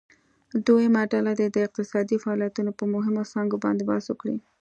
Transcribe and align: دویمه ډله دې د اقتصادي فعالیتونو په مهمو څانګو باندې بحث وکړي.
دویمه 0.65 1.01
ډله 1.11 1.31
دې 1.39 1.47
د 1.51 1.57
اقتصادي 1.67 2.17
فعالیتونو 2.23 2.71
په 2.79 2.83
مهمو 2.93 3.23
څانګو 3.31 3.55
باندې 3.63 3.83
بحث 3.89 4.05
وکړي. 4.09 4.37